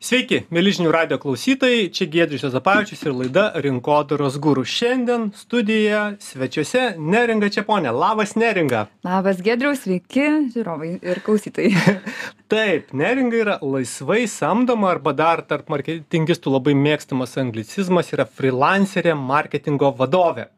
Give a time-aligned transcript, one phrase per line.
[0.00, 4.62] Sveiki, mėlyžinių radio klausytojai, čia Giedrius Zapavičius ir laida Rinkodaros gurų.
[4.64, 7.92] Šiandien studijoje svečiuose Neringa Čiaponė.
[7.92, 8.86] Labas Neringa.
[9.04, 10.24] Labas Giedrius, sveiki
[10.54, 11.98] žiūrovai ir klausytojai.
[12.54, 19.92] Taip, Neringa yra laisvai samdoma arba dar tarp marketingistų labai mėgstamas anglicizmas yra freelancerė marketingo
[20.00, 20.48] vadovė.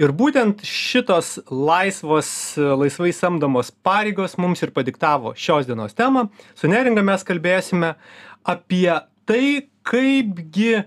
[0.00, 6.28] Ir būtent šitos laisvos, laisvai samdomos pareigos mums ir padiktavo šios dienos temą.
[6.56, 7.96] Su Neringa mes kalbėsime
[8.44, 10.80] apie tai kaipgi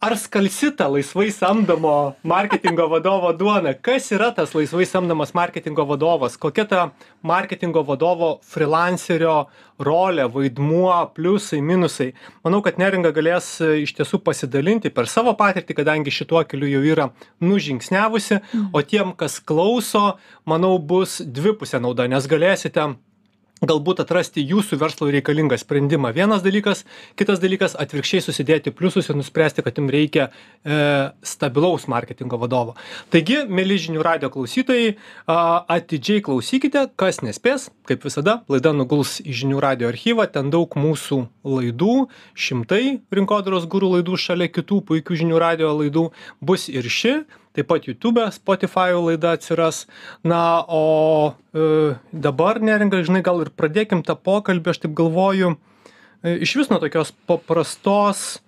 [0.00, 3.74] ar skalsi ta laisvai samdomo marketingo vadovo duona?
[3.74, 6.36] Kas yra tas laisvai samdomas marketingo vadovas?
[6.38, 6.84] Kokia ta
[7.22, 9.48] marketingo vadovo frilanserio
[9.82, 12.12] rolė vaidmuo pliusai minusai?
[12.46, 16.84] Manau kad neringa galės e, iš tiesų pasidalinti per savo patirtį kadangi šituo keliu jau
[16.94, 17.10] yra
[17.42, 18.38] nužingsniavusi.
[18.70, 20.12] O tiem kas klauso
[20.46, 22.86] manau bus dvipusė nauda nes galėsite
[23.64, 26.12] galbūt atrasti jūsų verslui reikalingą sprendimą.
[26.16, 26.84] Vienas dalykas.
[27.18, 32.76] Kitas dalykas atvirkščiai susidėti pliusus ir nuspręsti kad jum reikia e, stabilaus marketingo vadovo.
[33.12, 37.68] Taigi mieli žinių radijo klausytojai a, atidžiai klausykite kas nespės.
[37.88, 40.28] Kaip visada laida nuguls į žinių radijo archyvą.
[40.32, 41.96] Ten daug mūsų laidų.
[42.38, 46.08] Šimtai rinkodaros guru laidų šalia kitų puikių žinių radijo laidų.
[46.44, 47.22] Bus ir ši
[47.56, 49.86] taip pat jutube spotifajo laida atsiras.
[50.22, 56.38] Na o e, dabar neringa žinai gal ir pradėkim tą pokalbį aš taip galvoju e,
[56.48, 58.38] išvis nuo tokios paprastos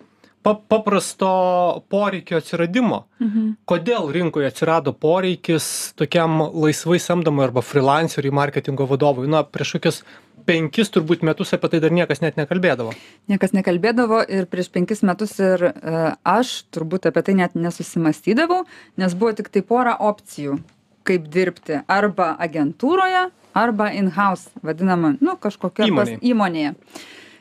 [0.43, 3.05] pa paprasto poreikio atsiradimo.
[3.21, 3.49] Mhm.
[3.69, 9.29] kodėl rinkoje atsirado poreikis tokiam laisvai samdomui arba frilanceriui marketingo vadovui?
[9.29, 10.03] Na prieš kokius
[10.51, 12.95] penkis turbūt metus apie tai dar niekas net nekalbėdavo
[13.31, 15.73] Niekas nekalbėdavo ir prieš penkis metus ir e,
[16.27, 18.65] aš turbūt apie tai net nesusimastydavau,
[19.01, 20.59] nes buvo tik tai pora opcijų,
[21.09, 25.99] kaip dirbti arba agentūroje, arba in-house, vadinama, nu, kažkokia Įmonėj.
[25.99, 26.75] pas, įmonėje.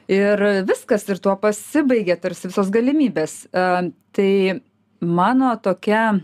[0.09, 3.41] Ir viskas ir tuo pasibaigė tarsi visos galimybės.
[3.49, 4.61] E, Tai
[5.05, 6.19] mano tokia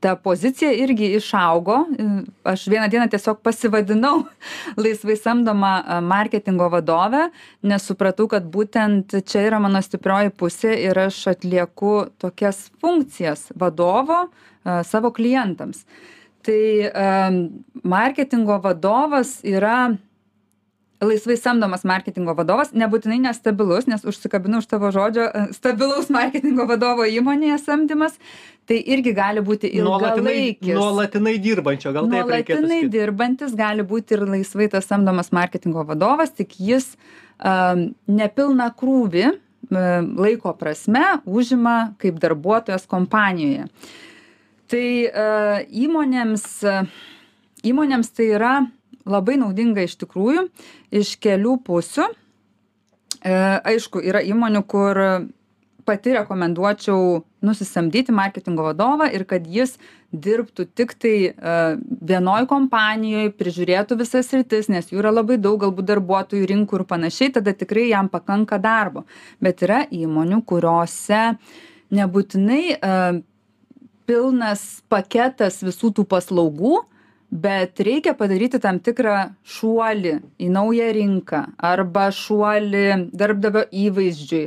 [0.00, 1.76] ta pozicija irgi išaugo.
[1.98, 2.06] E,
[2.44, 4.24] Aš vieną dieną tiesiog pasivadinau
[4.84, 7.28] laisvai samdoma a, marketingo vadovė,
[7.62, 14.26] nes supratau, kad būtent čia yra mano stiprioji pusė ir aš atlieku tokias funkcijas vadovo
[14.64, 15.82] savo klientams.
[16.44, 16.60] Tai
[17.84, 19.90] marketingo vadovas yra
[21.08, 27.06] laisvai samdomas marketingo vadovas, nebūtinai nestabilus, nes užsikabinu už tavo žodžio, e, stabilaus marketingo vadovo
[27.08, 28.16] įmonėje samdymas,
[28.68, 30.74] tai irgi gali būti nuolatinai ilgalaikis.
[30.78, 36.32] nuolatinai dirbančio gal taip reikėtų Nuolatinai dirbantis gali būti ir laisvai tas samdomas marketingo vadovas,
[36.36, 36.94] tik jis
[37.38, 43.68] um, nepilna krūvį um, laiko prasme užima kaip darbuotojas kompanijoje.
[44.72, 46.88] Tai uh, įmonėms, uh,
[47.66, 48.54] įmonėms tai yra
[49.08, 50.48] labai naudinga iš tikrųjų
[50.94, 52.10] iš kelių pusių.
[53.24, 53.34] E,
[53.72, 55.00] aišku, yra įmonių, kur
[55.84, 59.76] pati rekomenduočiau nusisamdyti marketingo vadovą ir kad jis
[60.14, 61.74] dirbtų tik tai uh,
[62.08, 67.32] vienoj kompanijoje, prižiūrėtų visas rytis, nes jų yra labai daug, galbūt darbuotojų rinkų ir panašiai,
[67.34, 69.04] tada tikrai jam pakanka darbo.
[69.42, 71.22] Bet yra įmonių, kuriuose
[71.94, 73.20] nebūtinai uh,
[74.08, 76.84] pilnas paketas visų tų paslaugų,
[77.34, 84.44] bet reikia padaryti tam tikrą šuolį į naują rinką arba šuolį darbdavio įvaizdžiui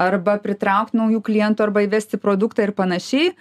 [0.00, 3.34] arba pritraukt naujų klientų arba įvesti produktą ir panašiai.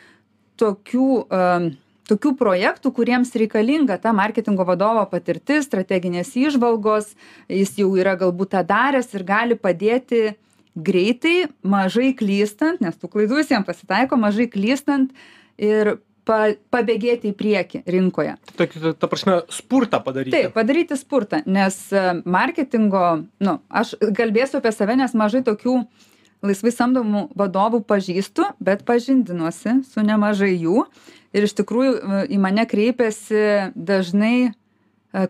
[0.59, 1.69] Tokių um,
[2.09, 7.13] tokių projektų kuriems reikalinga ta marketingo vadovo patirtis strateginės įžvalgos
[7.47, 10.33] jis jau yra galbūt tą daręs ir gali padėti
[10.75, 15.13] greitai mažai klystant nes tų klaidų visiem pasitaiko mažai klystant
[15.55, 15.99] ir
[16.29, 16.40] pa
[16.73, 22.03] pabėgėti į priekį rinkoje tokį ta- ta prasme spurtą padaryti Taip, padaryti spurtą, nes e,
[22.29, 23.06] marketingo,
[23.41, 25.79] nu, aš kalbėsiu apie save, nes mažai tokių
[26.45, 30.85] laisvai samdomų vadovų pažįstu, bet pažindinuosi su nemažai jų.
[31.35, 33.41] Ir iš tikrųjų e, į mane kreipiasi
[33.75, 34.51] dažnai e,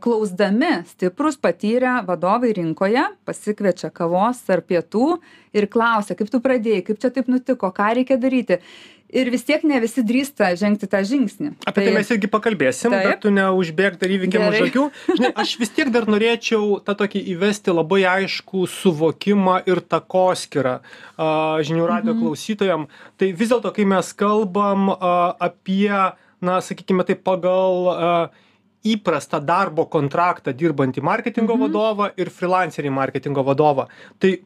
[0.03, 5.17] klausdami stiprus patyrę vadovai rinkoje, pasikviečia kavos ar pietų
[5.57, 8.59] ir klausia, kaip tu pradėjai, kaip čia taip nutiko, ką reikia daryti.
[9.09, 11.47] Ir vis tiek ne visi drįsta žengti tą žingsnį.
[11.65, 13.07] Apie tai mes irgi pakalbėsim, Taip.
[13.07, 14.83] bet tu neužbėg dar įvykiam už akių.
[15.17, 20.75] Žinai, aš vis tiek dar norėčiau tą tokį įvesti labai aiškų suvokimą ir takoskirą
[21.17, 22.21] žinių radio Mhm.
[22.21, 22.87] klausytojam.
[23.17, 25.89] Tai vis dėlto, kai mes kalbam a, apie,
[26.41, 28.29] na, sakykime, tai pagal a,
[28.85, 31.65] įprastą darbo kontraktą dirbantį marketingo Mhm.
[31.65, 33.87] vadovą ir freelancerį marketingo vadovą.
[34.19, 34.37] Tai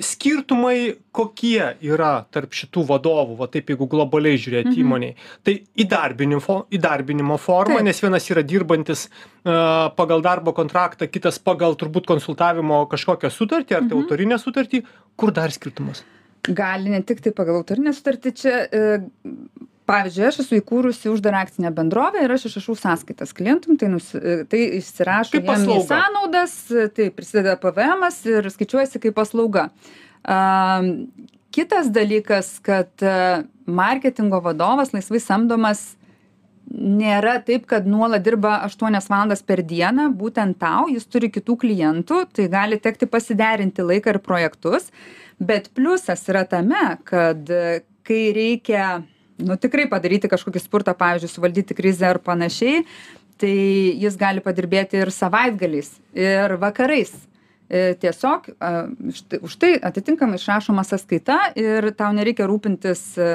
[0.00, 4.78] skirtumai kokie yra tarp šitų vadovų va taip jeigu globaliai žiūrėt Mhm.
[4.84, 5.14] įmonėj
[5.44, 5.54] tai
[5.84, 9.08] įdarbinimo įdarbinimo forma nes vienas yra dirbantis
[9.44, 14.02] a, pagal darbo kontraktą kitas pagal turbūt konsultavimo kažkokią sutartį ar tai Mhm.
[14.02, 14.82] autorinę sutartį
[15.16, 16.02] kur dar skirtumas
[16.44, 19.00] gali ne tik tai pagal autorinę sutartį čia e,
[19.88, 24.20] pavyzdžiui aš esu įkūrusi uždarą akcinę bendrovę ir aš išrašau sąskaitas klientam tai nusi
[24.50, 26.56] tai išsirašo jiem į sąnaudas
[26.96, 29.68] tai prisideda pvmas ir skaičiuojasi kaip paslauga.
[30.24, 30.94] Am,
[31.54, 35.84] kitas dalykas kad e, marketingo vadovas laisvai samdomas
[36.74, 42.24] nėra taip kad nuolat dirba aštuonias valandas per dieną būtent tau jis turi kitų klientų
[42.34, 44.88] tai gali tekti pasiderinti laiką ir projektus
[45.38, 49.02] bet pliusas yra tame kad e, kai reikia
[49.42, 52.84] nu tikrai padaryti kažkokį spurtą pavyzdžiui suvaldyti krizę ar panašiai
[53.40, 53.54] tai
[54.00, 57.14] jis gali padirbėti ir savaitgaliais ir vakarais.
[57.64, 58.70] E, tiesiog a,
[59.16, 63.28] štai- už tai atitinkamai išrašoma sąskaita ir tau nereikia rūpintis e,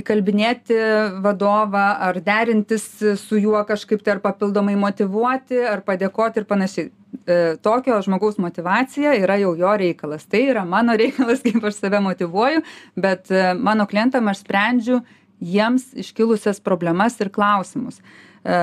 [0.00, 0.78] įkalbinėti
[1.22, 2.86] vadovą ar derintis
[3.20, 6.88] su juo kažkaip tai ar papildomai motyvuoti ar padėkoti ir panašiai.
[7.28, 10.24] E, tokio žmogaus motyvacija yra jau jo reikalas.
[10.32, 12.64] Tai yra mano reikalas kaip aš save motyvuoju
[12.96, 15.02] bet e, mano klientam aš sprendžiu
[15.44, 18.00] jiems iškilusias problemas ir klausimus.
[18.44, 18.60] E,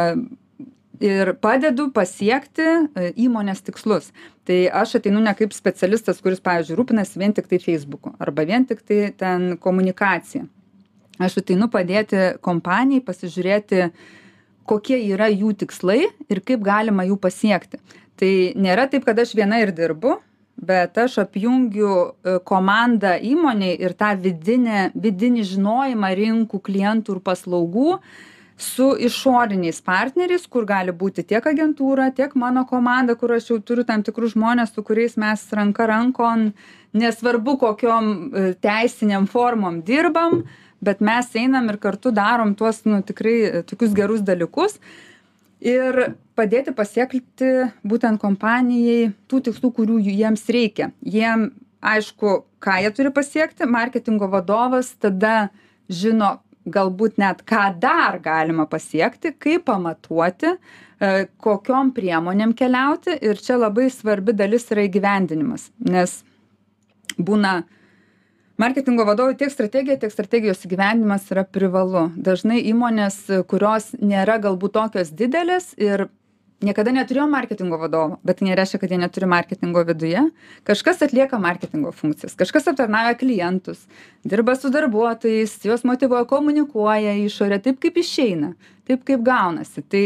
[1.02, 4.12] ir padedu pasiekti e, įmonės tikslus.
[4.48, 9.12] Tai aš ateinu ne kaip specialistas kuris pavyzdžiui rūpinasi vien tiktai feisbuku arba vien tiktai
[9.18, 10.48] ten komunikacija.
[11.22, 13.86] Aš ateinu padėti kompanijai pasižiūrėti
[14.70, 17.82] kokie yra jų tikslai ir kaip galima jų pasiekti.
[18.18, 18.32] Tai
[18.62, 20.20] nėra taip kad aš viena ir dirbu
[20.62, 27.96] bet aš apjungiu e, komandą įmonėj ir tą vidinę vidinį žinojimą rinkų klientų ir paslaugų
[28.62, 33.88] su išoriniais partneriais kur gali būti tiek agentūra tiek mano komanda kur aš jau turiu
[33.88, 36.52] tam tikrus žmones su kuriais mes ranka rankon
[36.94, 40.44] nesvarbu kokiom e, teisinėm formom dirbam
[40.82, 44.80] bet mes einam ir kartu darom tuos nu tikrai e, tokius gerus dalykus.
[45.62, 47.52] Ir padėti pasiekti
[47.88, 50.92] būtent kompanijai tų tikslų kurių jiems reikia.
[51.06, 51.52] Jiem
[51.82, 53.70] aišku ką jie turi pasiekti.
[53.70, 55.50] Marketingo vadovas tada
[55.90, 56.40] žino
[56.70, 63.18] galbūt net ką dar galima pasiekti kaip pamatuoti e, kokiom priemonėm keliauti.
[63.18, 66.20] Ir čia labai svarbi dalis yra įgyvendinimas nes
[67.18, 67.64] būna
[68.62, 72.10] marketingo vadovui tiek strategija tiek strategijos įgyvendinimas yra privalu.
[72.16, 76.10] Dažnai įmonės kurios nėra galbūt tokios didelės ir
[76.66, 80.24] niekada neturėjo marketingo vadovo bet tai nereiškia kad jie neturi marketingo viduje.
[80.68, 83.86] Kažkas atlieka marketingo funkcijas kažkas aptarnauja klientus
[84.24, 88.54] dirba su darbuotojais juos motyvuoja komunikuoja į išorę taip kaip išeina
[88.90, 89.84] taip kaip gaunasi.
[89.88, 90.06] Tai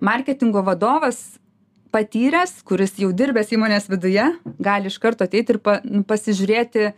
[0.00, 1.22] marketingo vadovas
[1.92, 4.24] patyręs kuris jau dirbęs įmonės viduje
[4.62, 6.92] gali iš karto ateiti ir pa nu pasižiūrėti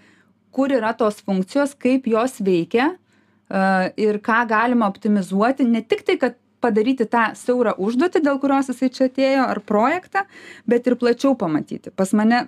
[0.55, 6.19] kur yra tos funkcijos kaip jos veikia a, ir ką galima optimizuoti ne tik tai
[6.21, 10.25] kad padaryti tą siaurą užduotį dėl kurios jisai čia atėjo ar projektą
[10.71, 11.93] bet ir plačiau pamatyti.
[11.95, 12.47] Pas mane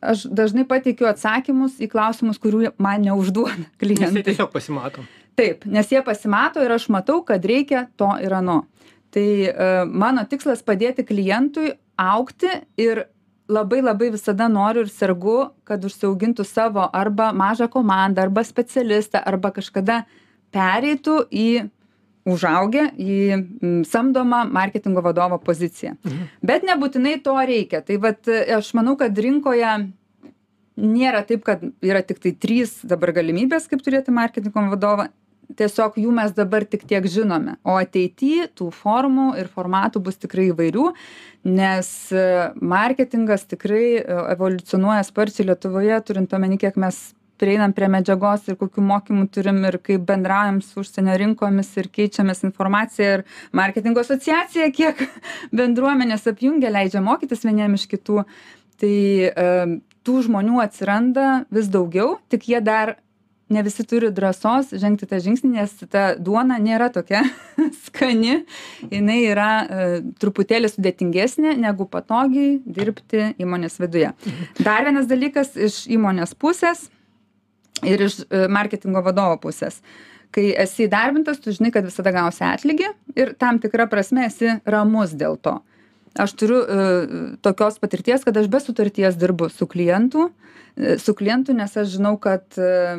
[0.00, 4.24] aš dažnai pateikiu atsakymus į klausimus kurių man neužduoda nes jie klientai.
[4.30, 5.04] tiesiog pasimato.
[5.38, 8.62] Taip nes jie pasimato ir aš matau kad reikia to ir ano.
[9.14, 13.06] Tai e, mano tikslas padėti klientui augti ir
[13.48, 15.38] labai labai visada noriu ir sergu
[15.68, 20.02] kad užsiaugintų savo arba mažą komandą arba specialistą arba kažkada
[20.52, 21.48] pereitų į
[22.28, 25.94] užaugę į samdomą marketingo vadovo poziciją.
[26.42, 27.82] Bet nebūtinai to reikia.
[27.84, 28.28] Tai vat
[28.58, 29.76] aš manau kad rinkoje
[30.78, 35.08] nėra taip kad yra tiktai trys dabar galimybės kaip turėti marketingo vadovą.
[35.58, 37.54] Tiesiog jų mes dabar tik tiek žinome.
[37.64, 40.90] O ateity tų formų ir formatų bus tikrai įvairių
[41.48, 44.02] nes e, marketingas tikrai e,
[44.34, 46.98] evoliucionuoja sparčiai lietuvoje turint omeny kiek mes
[47.40, 52.44] prieinam prie medžiagos ir kokių mokymų turim ir kaip bendraujam su užsienio rinkomis ir keičiamės
[52.48, 53.26] informacija ir
[53.56, 55.02] marketingo asociacija kiek
[55.58, 58.24] bendruomenės apjungia leidžia mokytis vieniem iš kitų.
[58.78, 58.94] Tai
[59.26, 59.66] e,
[60.06, 62.96] tų žmonių atsiranda vis daugiau tik jie dar
[63.48, 67.22] ne visi turi drąsos žengti tą žingsnį nes ta duona nėra tokia
[67.86, 68.42] skani.
[68.92, 69.88] Jinai yra e,
[70.20, 74.12] truputėlį sudėtingesnė negu patogiai dirbti įmonės viduje.
[74.60, 76.88] Dar vienas dalykas iš įmonės pusės
[77.86, 79.80] ir iš e, marketingo vadovo pusės.
[80.34, 85.14] Kai esi įdarbintas tu žinai kad visada gausi atlygį ir tam tikra prasme esi ramus
[85.16, 85.56] dėl to.
[86.18, 86.86] Aš turiu e,
[87.44, 90.30] tokios patirties kad aš be sutarties dirbu su klientu
[90.76, 92.96] e, su klientu nes aš žinau kad e,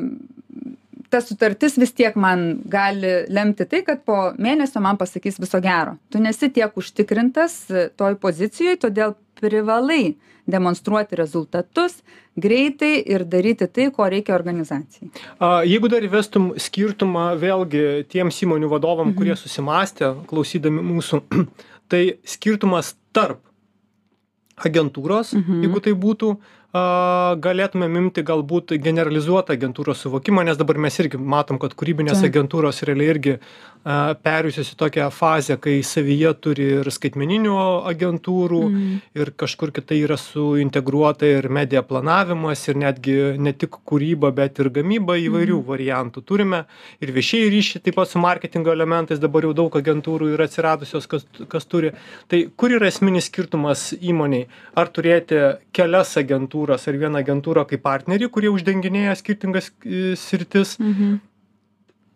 [1.09, 5.97] ta sutartis vis tiek man gali lemti tai kad po mėnesio man pasakys viso gero.
[6.13, 10.17] Tu nesi tiek užtikrintas e, toj pozicijoj todėl privalai
[10.49, 11.99] demonstruoti rezultatus
[12.39, 15.09] greitai ir daryti tai ko reikia organizacijai.
[15.69, 21.21] Jeigu dar įvestum skirtumą vėlgi tiems įmonių vadovam kurie susimąstė klausydami mūsų
[21.91, 23.43] tai skirtumas tarp
[24.59, 31.17] agentūros jeigu tai būtų a galėtumėm imti galbūt generalizuotą agentūros suvokimą nes dabar mes irgi
[31.17, 33.39] matom kad kūrybinės agentūros realiai irgi
[33.85, 37.55] perėjusios į tokią fazę kai savyje turi ir skaitmeninių
[37.89, 38.59] agentūrų
[39.17, 44.69] ir kažkur kitai yra suintegruota ir media planavimas ir netgi ne tik kūryba bet ir
[44.75, 46.65] gamyba įvairių variantų turime.
[46.99, 51.25] Ir viešieji ryšiai taip pat su marketingo elementais dabar jau daug agentūrų yra atsiradusios kas
[51.47, 51.93] kas turi.
[52.27, 55.39] Tai kur yra esminis skirtumas įmonei ar turėti
[55.71, 59.71] kelias agentūras agentūras ar vieną agentūrą kaip partnerį kurie uždenginėja skirtingas
[60.17, 60.77] sritis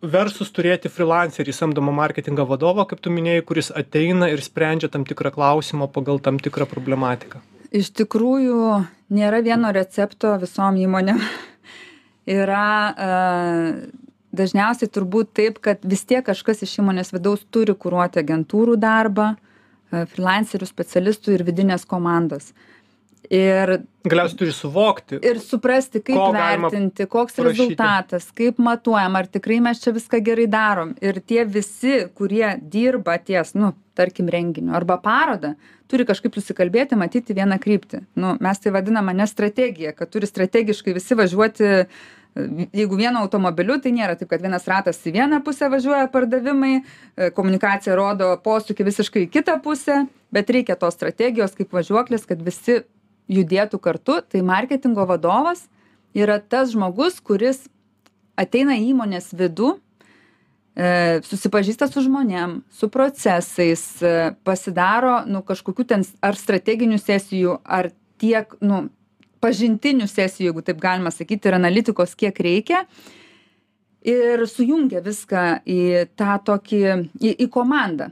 [0.02, 5.32] versus turėti frilanserį samdomą marketingo vadovą kaip tu minėjai kuris ateina ir sprendžia tam tikrą
[5.32, 7.40] klausimą pagal tam tikrą problematiką.
[7.74, 11.22] Iš tikrųjų nėra vieno recepto visom įmonėm.
[12.40, 13.74] Yra a,
[14.32, 19.34] dažniausiai turbūt taip, kad vis tiek kažkas iš įmonės vidaus turi kūruoti agentūrų darbą,
[19.94, 22.52] freelancerių specialistų ir vidinės komandos.
[23.32, 25.20] Ir galiausiai turi suvokti.
[25.24, 27.50] Ir suprasti, kaip ko vertinti, koks prašyti.
[27.50, 30.92] rezultatas, kaip matuojam, ar tikrai mes čia viską gerai darom.
[31.02, 35.54] Ir tie visi, kurie dirba ties, nu, tarkim, renginiu arba parodą,
[35.88, 38.04] turi kažkaip susikalbėti, matyti vieną kryptį.
[38.20, 41.72] Nu, mes tai vadiname ne strategija, kad turi strategiškai visi važiuoti
[42.74, 46.80] jeigu vienu automobiliu tai nėra taip kad vienas ratas į vieną pusę važiuoja pardavimai
[47.38, 50.04] komunikacija rodo posūkį visiškai į kitą pusę
[50.34, 52.82] bet reikia tos strategijos kaip važiuoklės kad visi
[53.32, 55.68] judėtų kartu tai marketingo vadovas
[56.14, 57.66] yra tas žmogus kuris
[58.40, 59.74] ateina į įmonės vidų
[60.76, 67.92] e, susipažįsta su žmonėm su procesais e, pasidaro nu kažkokių ten ar strateginių sesijų ar
[68.22, 68.88] tiek nu
[69.44, 72.86] pažintinių sesijų jeigu taip galima sakyti ir analitikos kiek reikia.
[74.04, 75.80] Ir sujungia viską į
[76.20, 76.82] tą tokį
[77.24, 78.10] į į komandą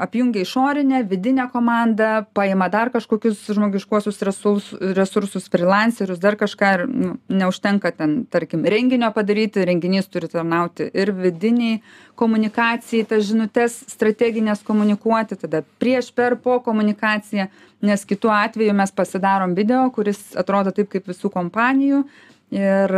[0.00, 4.66] apjungia išorinę vidinę komandą paima dar kažkokius žmogiškuosius resurs
[4.98, 11.12] resursus frilanserius dar kažką ir nu neužtenka ten tarkim renginio padaryti renginys turi tarnauti ir
[11.12, 11.80] vidinei
[12.14, 17.46] komunikacijai tas žinutes strategines komunikuoti tada prieš per po komunikaciją
[17.80, 22.04] nes kitu atveju mes pasidarom video kuris atrodo taip kaip visų kompanijų
[22.52, 22.92] ir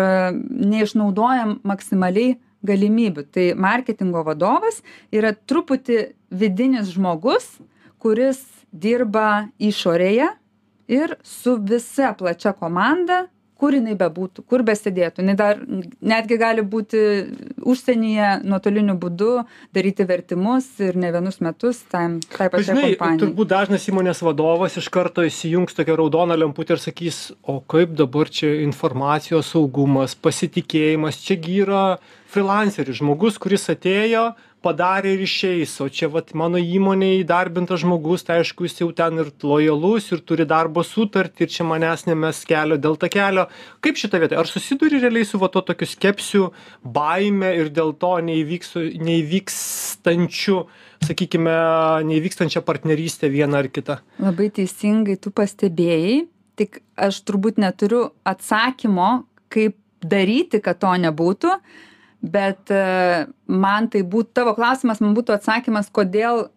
[0.50, 3.26] neišnaudojam maksimaliai galimybių.
[3.32, 4.82] Tai marketingo vadovas
[5.14, 7.49] yra truputį vidinis žmogus
[8.02, 8.42] kuris
[8.73, 10.28] dirba išorėje
[10.92, 15.61] ir su visa plačia komanda kur jinai bebūtų kur besėdėtų jinai dar
[16.04, 17.00] netgi gali būti
[17.64, 19.30] užsienyje nuotoliniu būdu
[19.75, 23.23] daryti vertimus ir ne vienus metus tam tai pačiai Žinai, kompanijai.
[23.25, 28.28] turbūt dažnas įmonės vadovas iš karto įsijungs tokią raudoną lemputę ir sakys, o kaip dabar
[28.28, 31.87] čia informacijos saugumas, pasitikėjimas, čiagi yra
[32.33, 34.35] freelanceris, žmogus, kuris atėjo,
[34.66, 39.23] padarė ir išeis o čia vat mano įmonėj įdarbintas žmogus tai aišku jis jau ten
[39.23, 43.46] ir lojalus ir turi darbo sutartį ir čia manęs nemes kelio dėl takelio.
[43.85, 46.50] Kaip šitoj vietoj ar susiduri realiai su va tuo tokiu skepsiu
[46.82, 48.75] baime ir dėl to neįvyks
[49.06, 50.61] neįvykstančiu
[51.06, 51.56] sakykime
[52.08, 54.00] neįvykstančia partneryste viena ar kita?
[54.23, 56.25] Labai teisingai tu pastebėjai
[56.56, 59.11] tik aš turbūt neturiu atsakymo
[59.52, 61.52] kaip daryti kad to nebūtų
[62.23, 66.49] bet e, man tai būtų tavo klausimas man būtų atsakymas kodėl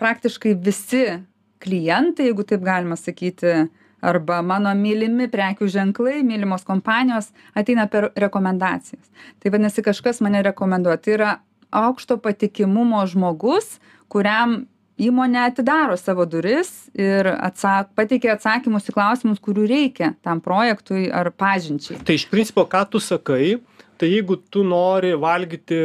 [0.00, 1.06] praktiškai visi
[1.62, 3.66] klientai jeigu taip galima sakyti
[4.06, 9.08] arba mano mylimi prekių ženklai mylimos kompanijos ateina per rekomendacijas.
[9.40, 11.00] Tai vadinasi kažkas mane rekomenduoja.
[11.00, 11.30] Tai yra
[11.74, 13.78] aukšto patikimumo žmogus
[14.12, 14.64] kuriam
[14.96, 21.30] įmonė atidaro savo duris ir atsak pateikia atsakymus į klausimus kurių reikia tam projektui ar
[21.36, 22.00] pažinčiai.
[22.06, 23.58] Tai iš principo ką tu sakai
[23.98, 25.78] tai jeigu tu nori valgyti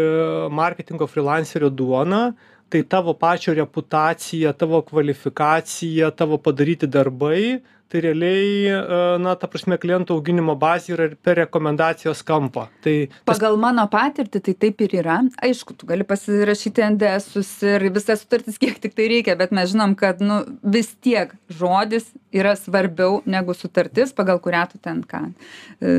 [0.62, 2.24] marketingo frilanserio duoną
[2.72, 7.62] tai tavo pačio reputacija tavo kvalifikacija tavo padaryti darbai
[7.92, 12.68] tai realiai e, na ta prasme klientų auginimo bazė yra ir per rekomendacijos kampą.
[12.86, 12.96] Tai
[13.28, 15.20] pagal mano patirtį tai taip ir yra.
[15.44, 20.24] Aišku tu gali pasirašyti endesus ir visas sutartis kiek tiktai reikia bet mes žinom kad
[20.24, 25.96] nu vis tiek žodis yra svarbiau negu sutartis pagal kurią tu ten ką e,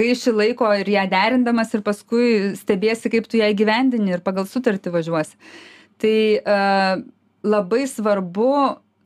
[0.00, 4.92] gaiši laiko ir ją derindamas ir paskui stebiesi kaip tu ją įgyvendini ir pagal sutartį
[4.98, 5.40] važiuosi
[6.02, 6.56] tai e,
[7.44, 8.50] labai svarbu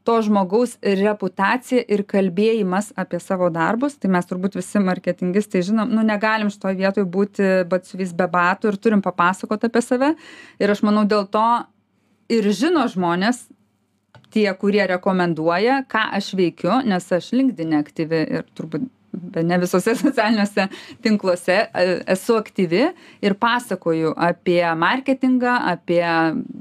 [0.09, 3.99] to žmogaus reputacija ir kalbėjimas apie savo darbus.
[4.01, 8.81] Tai mes turbūt visi marketingistai žinom nu negalim šitoj vietoj būti batsiuvys be batų ir
[8.81, 10.15] turim papasakot apie save.
[10.57, 11.45] Ir aš manau dėl to
[12.33, 13.47] ir žino žmonės
[14.33, 20.69] tie kurie rekomenduoja ką aš veikiu nes aš linkdine aktyvi ir turbūt bene visuose socialiniuose
[21.03, 22.85] tinkluose e, esu aktyvi
[23.25, 26.05] ir pasakoju apie marketingą apie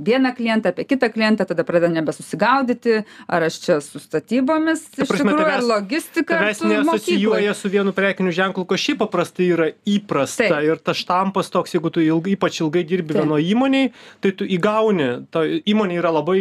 [0.08, 5.32] vieną klientą apie kitą klientą tada pradeda nebesusigaudyti ar aš čia su statybomis iš prasme,
[5.32, 6.84] tikrųjų ar tavęs- logistika ar tu mokykloj.
[6.84, 10.48] neasocijuoja su vienu prekiniu ženklu, kas šiaip paprastai yra įprasta.
[10.48, 10.63] Taip.
[10.68, 13.24] Ir tas štampas toks, jeigu tu ilgai, ypač ilgai dirbi Taip.
[13.24, 13.92] vienoje įmonėje,
[14.24, 15.10] tai tu įgauni.
[15.32, 16.39] Ta įmonė yra labai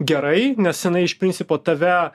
[0.00, 2.10] gerai, nes jinai iš principo tave,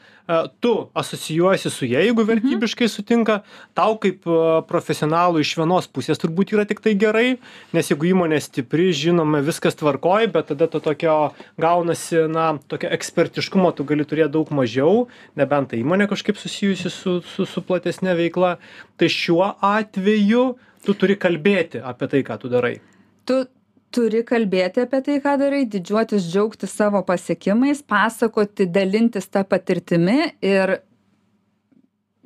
[0.60, 3.40] tu asocijuojasi su ja, jeigu vertybiškai sutinka.
[3.78, 4.38] Tau kaip e,
[4.70, 7.38] profesionalų iš vienos pusės turbūt yra tik tai gerai,
[7.76, 11.18] nes jeigu įmonė stipri, žinoma, viskas tvarkoja, bet tada to tokio
[11.62, 15.06] gaunasi, na, tokio ekspertiškumo tu gali turėti daug mažiau,
[15.38, 18.56] nebent ta įmonė kažkaip susijusi su, su, su platesnė veikla.
[18.98, 20.48] Tai šiuo atveju
[20.86, 22.80] tu turi kalbėti apie tai, ką tu darai.
[23.26, 23.46] tu
[23.94, 30.80] turi kalbėti apie tai ką darai didžiuotis džiaugtis savo pasiekimais pasakoti dalintis ta patirtimi ir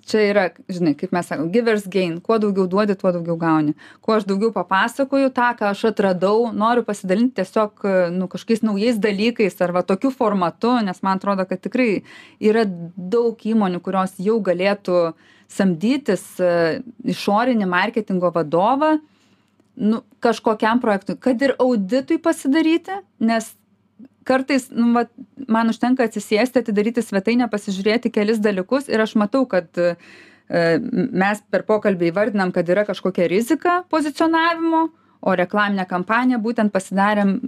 [0.09, 2.17] čia yra žinai kaip mes sakom givers gain.
[2.25, 3.75] Kuo daugiau duodi tuo daugiau gauni.
[4.01, 7.85] Kuo aš daugiau papasakoju tą ką aš atradau noriu pasidalint tiesiog
[8.15, 12.03] nu kažkokiais naujais dalykais ar va tokiu formatu nes man atrodo kad tikrai
[12.39, 15.13] yra daug įmonių kurios jau galėtų
[15.49, 18.97] samdytis e, išorinį marketingo vadovą
[19.79, 23.53] nu kažkokiam projektui kad ir auditui pasidaryti nes
[24.27, 25.11] kartais nu vat
[25.47, 29.95] man užtenka atsisėsti atidaryti svetainę pasižiūrėti kelis dalykus ir aš matau kad e,
[31.23, 37.39] mes per pokalbį įvardinam kad yra kažkokia rizika pozicionavimo o reklaminę kampaniją būtent pasidarėm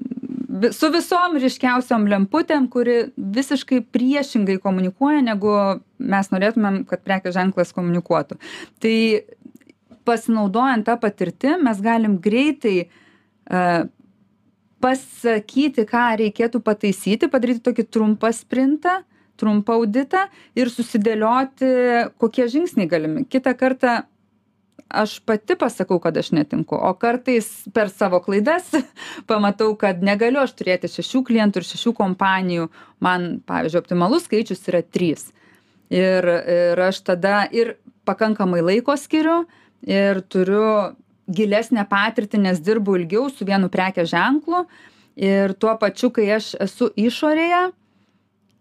[0.75, 5.53] su visom ryškiausiom lemputėm kuri visiškai priešingai komunikuoja negu
[6.01, 8.37] mes norėtumėm kad prekės ženklas komunikuotų.
[8.83, 8.95] Tai
[10.07, 13.63] pasinaudojant ta patirtim mes galim greitai e,
[14.81, 19.01] pasakyti ką reikėtų pataisyti padaryti tokį trumpą sprintą
[19.41, 20.27] trumpą auditą
[20.57, 21.69] ir susidėlioti
[22.21, 23.25] kokie žingsniai galimi.
[23.25, 24.01] Kitą kartą
[24.91, 28.73] aš pati pasakau kad aš netinku o kartais per savo klaidas
[29.29, 32.67] pamatau kad negaliu aš turėti šešių klientų ir šešių kompanijų.
[33.03, 35.29] Man pavyzdžiui optimalus skaičius yra trys.
[35.91, 37.77] Ir ir aš tada ir
[38.07, 39.43] pakankamai laiko skiriu
[39.87, 40.95] ir turiu
[41.31, 44.65] gilesnę patirtį nes dirbu ilgiau su vienu prekės ženklu.
[45.15, 47.69] Ir tuo pačiu kai aš esu išorėje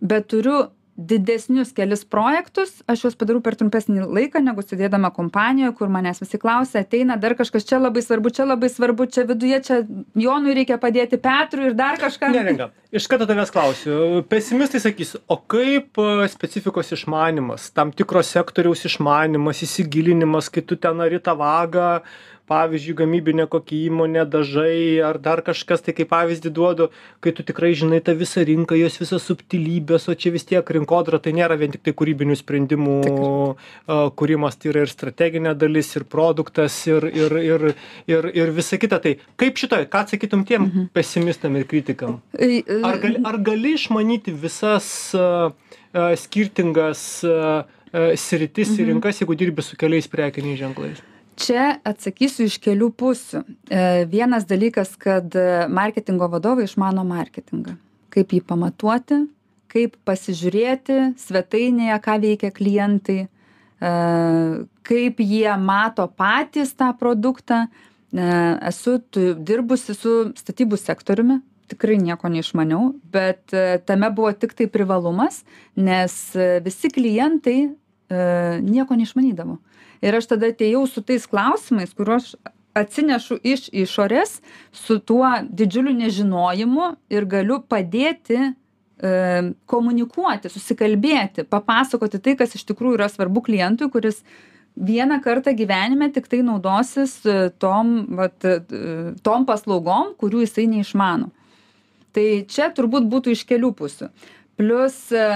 [0.01, 5.93] bet turiu didesnius kelis projektus aš juos padarau per trumpesnį laiką negu sėdėdama kompanijoj kur
[5.93, 9.81] manęs visi klausia ateina dar kažkas čia labai svarbu čia labai svarbu čia viduje čia
[10.25, 14.23] jonui reikia padėti petrui ir dar kažką Neringa, iš karto tavęs klausiu.
[14.31, 21.01] Pesimistai sakys, o kaip e, specifikos išmanimas, tam tikro sektoriaus išmanimas, įsigilinimas, kai tu ten
[21.05, 21.91] ari tą vagą,
[22.51, 26.89] pavyzdžiui, gamybinė kokia įmonė, dažai ar dar kažkas, tai kaip pavyzdį duodu,
[27.23, 31.21] kai tu tikrai žinai tą visą rinką, jos visas subtilybės, o čia vis tiek rinkodara
[31.23, 36.07] tai nėra vien tik tai kūrybinių sprendimų a, kūrimas, tai yra ir strateginė dalis, ir
[36.11, 37.67] produktas, ir, ir, ir,
[38.11, 39.01] ir, ir visa kita.
[39.05, 42.19] Tai kaip šitoje, ką atsakytum tiem pesimistam ir kritikam?
[42.39, 45.53] Ai, e, Ar gali, ar gali išmanyti visas uh,
[45.95, 47.63] uh, skirtingas uh,
[48.19, 51.01] sritis ir rinkas, jeigu dirbi su keliais prekiniais ženklais?
[51.41, 53.43] Čia atsakysiu iš kelių pusių.
[53.71, 57.77] E, vienas dalykas kad e, marketingo vadovai išmano marketingą.
[58.15, 59.25] Kaip jį pamatuoti
[59.71, 63.93] kaip pasižiūrėti svetainėje ką veikia klientai e,
[64.87, 67.69] kaip jie mato patys tą produktą.
[68.11, 68.97] Esu
[69.39, 71.37] dirbusi su statybų sektoriumi
[71.71, 73.55] tikrai nieko neišmaniau bet
[73.87, 75.45] tame buvo tiktai privalumas
[75.79, 76.17] nes
[76.65, 77.55] visi klientai
[78.67, 79.61] nieko neišmanydavo
[80.05, 82.35] ir aš tada atėjau su tais klausimais kuriuos
[82.77, 84.39] atsinešu iš išorės
[84.73, 88.53] su tuo didžiuliu nežinojimu ir galiu padėti e,
[89.71, 94.23] komunikuoti susikalbėti papasakoti tai kas iš tikrųjų yra svarbu klientui kuris
[94.77, 98.61] vieną kartą gyvenime tiktai naudosis e, tom vat e,
[99.23, 101.31] tom paslaugom kurių jisai neišmano.
[102.15, 104.11] Tai čia turbūt būtų iš kelių pusių.
[104.59, 105.27] Plius e,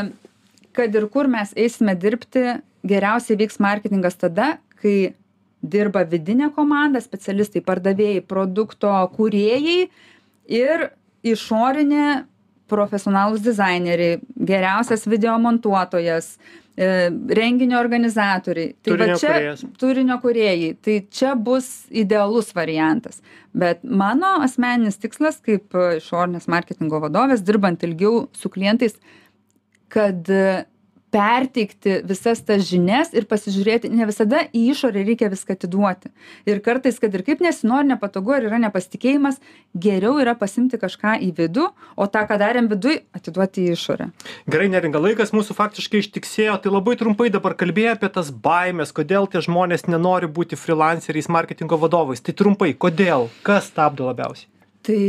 [0.74, 5.14] kad ir kur mes eisime dirbti geriausiai veiks marketingas tada kai
[5.64, 9.79] dirba vidinė komanda specialistai pardavėjai produkto kūrėjai
[10.53, 10.90] ir
[11.25, 12.09] išorinė
[12.68, 14.18] profesionalūs dizaineriai
[14.49, 16.87] geriausias video montuotojas e,
[17.38, 18.73] renginio organizatoriai.
[18.81, 19.64] Tai va Turinio čia kūrėjas.
[19.81, 20.70] turinio kūrėjai.
[20.85, 21.70] Tai čia bus
[22.05, 23.20] idealus variantas.
[23.53, 28.97] Bet mano asmeninis tikslas kaip išorinės marketingo vadovės dirbant ilgiau su klientais
[29.92, 30.29] kad
[31.14, 36.11] perteikti visas tas žinias ir pasižiūrėti ne visada į išorę reikia viską atiduoti.
[36.50, 39.38] Ir kartais kad ir kaip nesinori nepatogu ar yra nepasitikėjimas
[39.79, 44.11] geriau yra pasiimti kažką į vidų o tą ką darėm viduj atiduoti į išorę.
[44.50, 49.31] Gerai neringa laikas mūsų faktiškai ištiksėjo tai labai trumpai dabar kalbėjai apie tas baimes kodėl
[49.31, 52.24] tie žmonės nenori būti frilanceriais marketingo vadovais.
[52.24, 54.50] Tai trumpai kodėl kas stabdo labiausiai?
[54.85, 55.03] Tai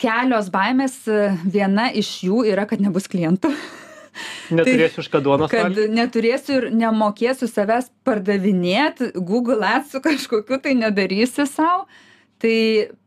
[0.00, 1.02] kelios baimės
[1.44, 3.50] viena iš jų yra kad nebus klientų
[4.58, 5.52] Neturėsiu už ką duonos.
[5.52, 5.94] Kad valgyti.
[5.96, 11.86] neturėsiu ir nemokėsiu savęs pardavinėti, Google Ads su kažkokiu tai nedarysiu savo.
[12.42, 12.56] Tai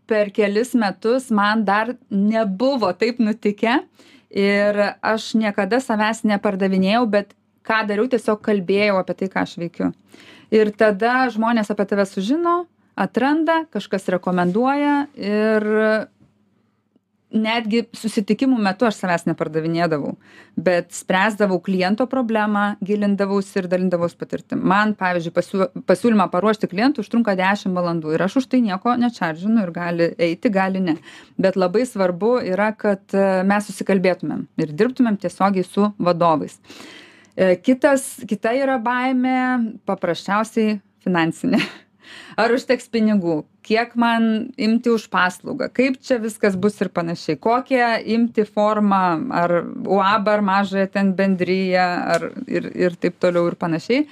[0.07, 3.81] per kelis metus man dar nebuvo taip nutikę
[4.31, 7.35] ir aš niekada savęs nepardavinėjau, bet
[7.67, 9.91] ką dariau, tiesiog kalbėjau apie tai, ką aš veikiu.
[10.55, 12.61] Ir tada žmonės apie tave sužino,
[12.97, 15.67] atranda, kažkas rekomenduoja ir
[17.33, 20.15] netgi susitikimų metu aš savęs nepardavinėdavau
[20.57, 24.63] bet spręsdavau kliento problemą gilindavausi ir dalindavaus patirtim.
[24.65, 29.61] Man pavyzdžiui pasiū pasiūlymą paruošti klientui užtrunka dešim valandų ir aš už tai nieko nečardžinu
[29.67, 30.97] ir gali eiti gali ne.
[31.37, 36.57] Bet labai svarbu yra kad e, mes susikalbėtumėm ir dirbtumėm tiesiogiai su vadovais.
[37.37, 39.37] E, kitas kita yra baimė
[39.85, 41.61] paprasčiausiai finansinė
[42.39, 43.41] ar užteks pinigų?
[43.67, 45.69] Kiek man imti už paslaugą?
[45.73, 47.39] Kaip čia viskas bus ir panašiai?
[47.43, 49.03] Kokią imti formą?
[49.35, 54.05] Ar uabą ar mažąją ten bendriją ar ir ir taip toliau ir panašiai?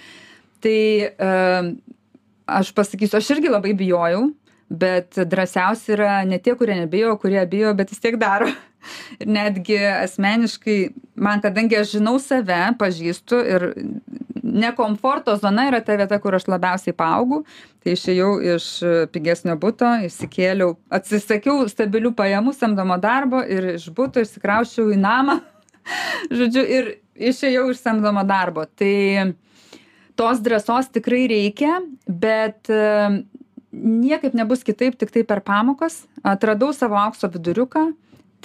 [0.63, 1.35] Tai e,
[2.45, 4.27] aš pasakysiu aš irgi labai bijojau
[4.69, 8.49] bet drąsiausi yra ne tie kurie nebijo kurie bijo bet vis tiek daro.
[9.19, 10.79] Ir netgi asmeniškai
[11.15, 13.63] man kadangi aš žinau save pažįstu ir
[14.55, 17.43] ne komforto zona yra ta vieta kur aš labiausiai paaugau.
[17.83, 18.67] Tai išėjau iš
[19.13, 25.39] pigesnio buto išsikėliau atsisakiau stabilių pajamų samdomo darbo ir iš buto išsikrausčiau į namą.
[26.37, 28.65] Žodžiu ir išėjau iš samdomo darbo.
[28.65, 29.35] Tai
[30.15, 33.21] tos drąsos tikrai reikia bet e,
[33.75, 36.03] niekaip nebus kitaip tiktai per pamokas.
[36.23, 37.89] Atradau savo aukso viduriuką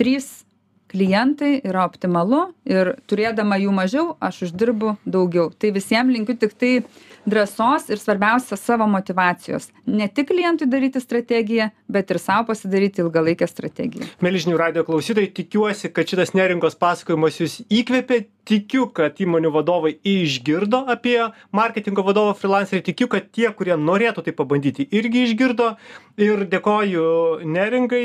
[0.01, 0.43] trys
[0.91, 5.51] klientai yra optimalu ir turėdama jų mažiau aš uždirbu daugiau.
[5.55, 6.81] Tai visiem linkiu tiktai
[7.29, 13.49] drąsos ir svarbiausia savo motyvacijos ne tik klientui daryti strategiją bet ir sau pasidaryti ilgalaikę
[13.49, 14.09] strategiją.
[14.25, 19.95] Mieli žinių radijo klausytojai tikiuosi kad šitas neringos pasakojimas jus įkvėpė tikiu kad įmonių vadovai
[20.07, 21.17] išgirdo apie
[21.55, 25.73] marketingo vadovo frilanserį tikiu kad tie kurie norėtų tai pabandyti irgi išgirdo.
[26.21, 27.05] Ir dėkoju
[27.49, 28.05] neringai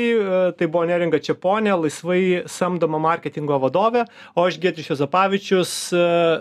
[0.56, 4.06] tai buvo neringa čeponė laisvai samdoma marketingo vadovė.
[4.38, 5.76] O aš giedrius juozapavičius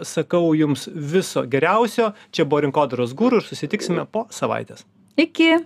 [0.08, 2.14] sakau jums viso geriausio.
[2.32, 4.86] Čia buvo rinkodaros guru ir susitiksime po savaitės.
[5.20, 5.66] Iki